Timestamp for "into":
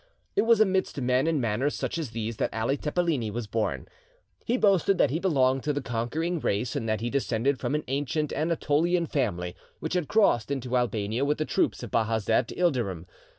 10.49-10.75